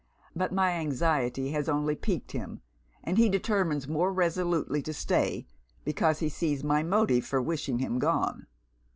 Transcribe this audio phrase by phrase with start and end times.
[0.35, 2.61] But my anxiety has only piqued him;
[3.03, 5.45] and he determines more resolutely to stay
[5.85, 8.47] because he sees my motive for wishing him gone.